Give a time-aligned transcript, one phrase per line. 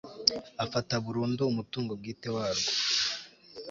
[0.63, 2.69] afata burundu umutungo bwite warwo